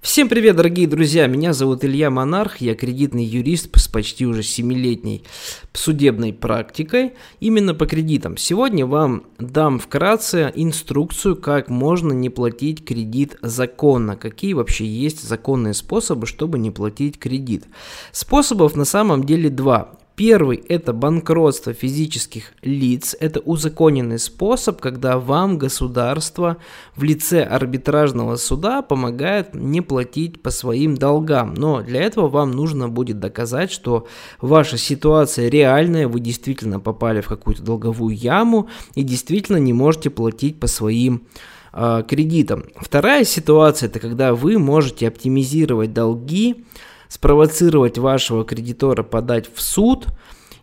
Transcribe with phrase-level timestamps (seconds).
[0.00, 1.26] Всем привет, дорогие друзья!
[1.26, 5.24] Меня зовут Илья Монарх, я кредитный юрист с почти уже 7-летней
[5.72, 8.36] судебной практикой именно по кредитам.
[8.36, 15.74] Сегодня вам дам вкратце инструкцию, как можно не платить кредит законно, какие вообще есть законные
[15.74, 17.64] способы, чтобы не платить кредит.
[18.12, 19.98] Способов на самом деле два.
[20.18, 23.14] Первый– это банкротство физических лиц.
[23.20, 26.56] Это узаконенный способ, когда вам государство
[26.96, 31.54] в лице арбитражного суда помогает не платить по своим долгам.
[31.54, 34.08] Но для этого вам нужно будет доказать, что
[34.40, 40.58] ваша ситуация реальная, вы действительно попали в какую-то долговую яму и действительно не можете платить
[40.58, 41.28] по своим
[41.72, 42.64] э, кредитам.
[42.74, 46.64] Вторая ситуация– это когда вы можете оптимизировать долги,
[47.08, 50.06] спровоцировать вашего кредитора подать в суд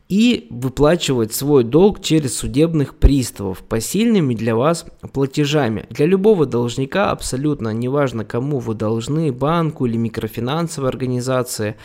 [0.07, 5.87] и выплачивать свой долг через судебных приставов посильными для вас платежами.
[5.89, 11.75] Для любого должника абсолютно неважно, кому вы должны, банку или микрофинансовой организации,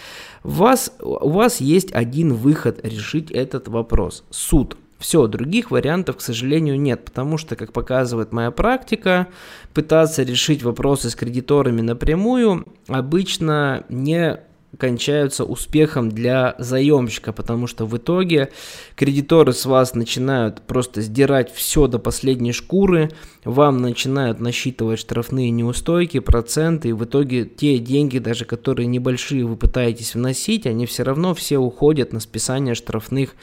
[0.44, 4.76] у вас, у вас есть один выход решить этот вопрос– суд.
[4.98, 9.28] Все, других вариантов, к сожалению, нет, потому что, как показывает моя практика,
[9.72, 14.40] пытаться решить вопросы с кредиторами напрямую обычно не
[14.78, 18.50] кончаются успехом для заемщика, потому что в итоге
[18.94, 23.10] кредиторы с вас начинают просто сдирать все до последней шкуры,
[23.44, 29.56] вам начинают насчитывать штрафные неустойки, проценты, и в итоге те деньги, даже которые небольшие вы
[29.56, 33.34] пытаетесь вносить, они все равно все уходят на списание штрафных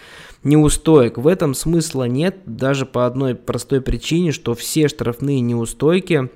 [0.44, 1.18] неустоек.
[1.18, 6.30] В этом смысла нет, даже по одной простой причине, что все штрафные неустойки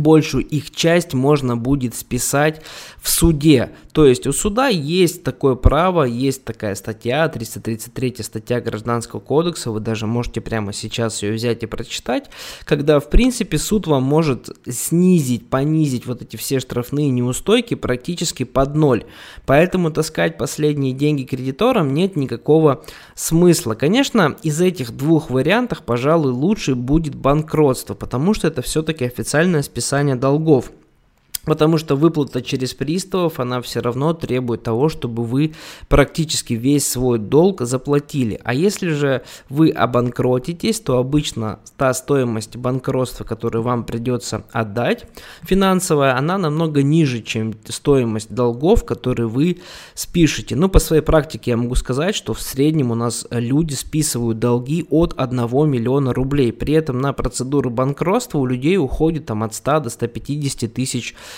[0.00, 2.62] большую их часть можно будет списать
[3.00, 3.70] в суде.
[3.92, 9.80] То есть у суда есть такое право, есть такая статья, 333 статья Гражданского кодекса, вы
[9.80, 12.30] даже можете прямо сейчас ее взять и прочитать,
[12.64, 18.74] когда в принципе суд вам может снизить, понизить вот эти все штрафные неустойки практически под
[18.74, 19.04] ноль.
[19.46, 23.74] Поэтому таскать последние деньги кредиторам нет никакого смысла.
[23.74, 29.85] Конечно, из этих двух вариантов, пожалуй, лучше будет банкротство, потому что это все-таки официальное списание
[30.16, 30.70] долгов.
[31.46, 35.54] Потому что выплата через приставов, она все равно требует того, чтобы вы
[35.88, 38.40] практически весь свой долг заплатили.
[38.42, 45.06] А если же вы обанкротитесь, то обычно та стоимость банкротства, которую вам придется отдать,
[45.42, 49.60] финансовая, она намного ниже, чем стоимость долгов, которые вы
[49.94, 50.56] спишете.
[50.56, 54.84] Ну, по своей практике я могу сказать, что в среднем у нас люди списывают долги
[54.90, 55.38] от 1
[55.70, 56.52] миллиона рублей.
[56.52, 61.35] При этом на процедуру банкротства у людей уходит там от 100 до 150 тысяч рублей.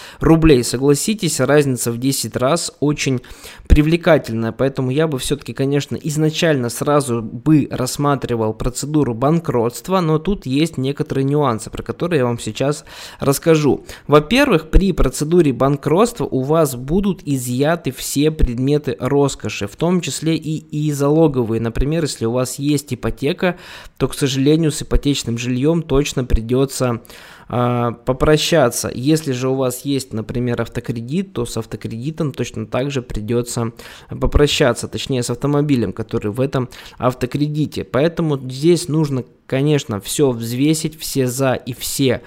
[0.63, 3.21] Согласитесь, разница в 10 раз очень
[3.69, 10.79] привлекательная, поэтому я бы все-таки, конечно, изначально сразу бы рассматривал процедуру банкротства, но тут есть
[10.79, 12.85] некоторые нюансы, про которые я вам сейчас
[13.21, 13.85] расскажу.
[14.07, 20.57] Во-первых, при процедуре банкротства у вас будут изъяты все предметы роскоши, в том числе и,
[20.57, 21.61] и залоговые.
[21.61, 23.59] Например, если у вас есть ипотека,
[23.97, 27.03] то, к сожалению, с ипотечным жильем точно придется
[27.49, 28.91] а, попрощаться.
[28.95, 33.73] Если же у вас есть, например, автокредит, то с автокредитом точно так же придется
[34.09, 36.69] попрощаться, точнее с автомобилем, который в этом
[36.99, 37.85] автокредите.
[37.85, 42.23] Поэтому здесь нужно, конечно, все взвесить, все за и все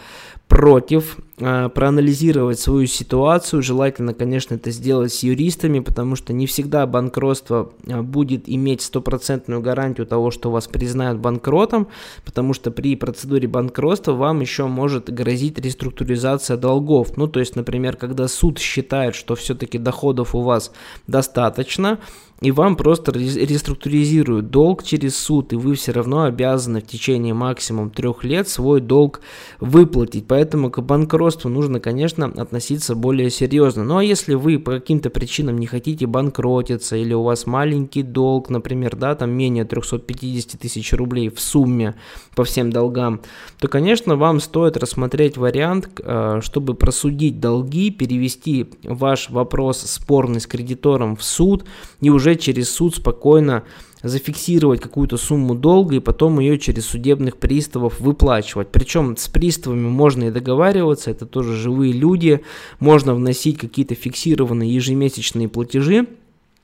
[0.47, 3.63] против, проанализировать свою ситуацию.
[3.63, 9.61] Желательно, конечно, это сделать с юристами, потому что не всегда банкротство э, будет иметь стопроцентную
[9.61, 11.87] гарантию того, что вас признают банкротом,
[12.25, 17.17] потому что при процедуре банкротства вам еще может грозить реструктуризация долгов.
[17.17, 20.71] Ну, то есть, например, когда суд считает, что все-таки доходов у вас
[21.07, 21.99] достаточно,
[22.41, 27.91] и вам просто реструктуризируют долг через суд, и вы все равно обязаны в течение максимум
[27.91, 29.21] трех лет свой долг
[29.59, 30.25] выплатить.
[30.27, 33.83] Поэтому к банкротству нужно, конечно, относиться более серьезно.
[33.83, 38.49] Ну а если вы по каким-то причинам не хотите банкротиться, или у вас маленький долг,
[38.49, 41.95] например, да, там менее 350 тысяч рублей в сумме
[42.35, 43.21] по всем долгам,
[43.59, 50.47] то, конечно, вам стоит рассмотреть вариант, э, чтобы просудить долги, перевести ваш вопрос спорный с
[50.47, 51.65] кредитором в суд
[52.01, 53.63] и уже через суд спокойно
[54.03, 58.69] зафиксировать какую-то сумму долга и потом ее через судебных приставов выплачивать.
[58.69, 62.41] Причем с приставами можно и договариваться, это тоже живые люди,
[62.79, 66.07] можно вносить какие-то фиксированные ежемесячные платежи,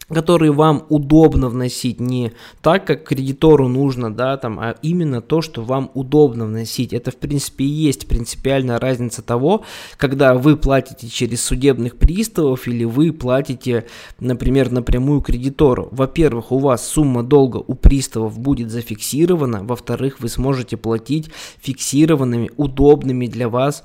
[0.09, 2.31] которые вам удобно вносить не
[2.61, 6.93] так, как кредитору нужно, да, там, а именно то, что вам удобно вносить.
[6.93, 9.63] Это, в принципе, и есть принципиальная разница того,
[9.97, 13.85] когда вы платите через судебных приставов или вы платите,
[14.19, 15.89] например, напрямую кредитору.
[15.91, 23.27] Во-первых, у вас сумма долга у приставов будет зафиксирована, во-вторых, вы сможете платить фиксированными, удобными
[23.27, 23.83] для вас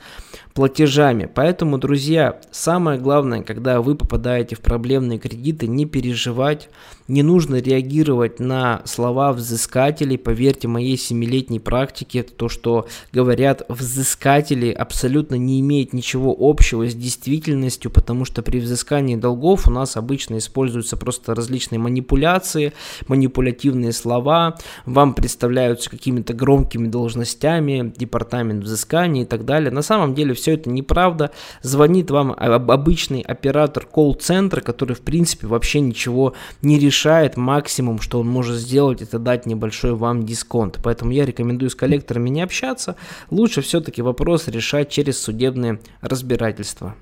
[0.55, 1.31] платежами.
[1.33, 6.69] Поэтому, друзья, самое главное, когда вы попадаете в проблемные кредиты, не переживать,
[7.09, 10.19] не нужно реагировать на слова взыскателей.
[10.19, 17.91] Поверьте моей семилетней практике, то, что говорят взыскатели, абсолютно не имеет ничего общего с действительностью,
[17.91, 22.73] потому что при взыскании долгов у нас обычно используются просто различные манипуляции,
[23.09, 24.57] манипулятивные слова,
[24.87, 29.71] вам представляются какими-то громкими должностями, департамент взыскания и так далее.
[29.71, 31.31] На самом деле все это неправда.
[31.63, 37.37] Звонит вам обычный оператор колл-центра, который в принципе вообще ничего не решает.
[37.37, 40.81] Максимум, что он может сделать, это дать небольшой вам дисконт.
[40.83, 42.97] Поэтому я рекомендую с коллекторами не общаться.
[43.31, 46.95] Лучше все-таки вопрос решать через судебные разбирательства.